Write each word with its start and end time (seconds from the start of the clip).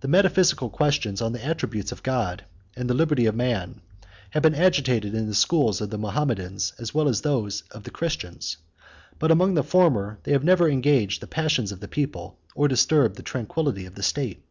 The 0.00 0.08
metaphysical 0.08 0.68
questions 0.68 1.22
on 1.22 1.32
the 1.32 1.42
attributes 1.42 1.90
of 1.90 2.02
God, 2.02 2.44
and 2.76 2.86
the 2.86 2.92
liberty 2.92 3.24
of 3.24 3.34
man, 3.34 3.80
have 4.32 4.42
been 4.42 4.54
agitated 4.54 5.14
in 5.14 5.26
the 5.26 5.34
schools 5.34 5.80
of 5.80 5.88
the 5.88 5.96
Mahometans, 5.96 6.74
as 6.78 6.92
well 6.92 7.08
as 7.08 7.20
in 7.20 7.30
those 7.30 7.62
of 7.70 7.84
the 7.84 7.90
Christians; 7.90 8.58
but 9.18 9.30
among 9.30 9.54
the 9.54 9.62
former 9.64 10.18
they 10.24 10.32
have 10.32 10.44
never 10.44 10.68
engaged 10.68 11.22
the 11.22 11.26
passions 11.26 11.72
of 11.72 11.80
the 11.80 11.88
people, 11.88 12.36
or 12.54 12.68
disturbed 12.68 13.16
the 13.16 13.22
tranquillity 13.22 13.86
of 13.86 13.94
the 13.94 14.02
state. 14.02 14.42